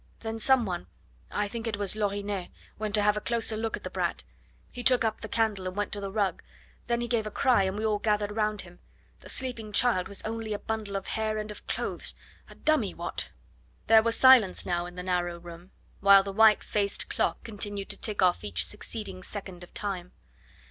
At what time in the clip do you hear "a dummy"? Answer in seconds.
12.49-12.95